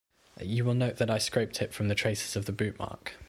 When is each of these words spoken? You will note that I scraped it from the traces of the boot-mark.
You 0.41 0.65
will 0.65 0.73
note 0.73 0.97
that 0.97 1.11
I 1.11 1.19
scraped 1.19 1.61
it 1.61 1.75
from 1.75 1.87
the 1.87 1.93
traces 1.93 2.35
of 2.35 2.45
the 2.47 2.51
boot-mark. 2.51 3.17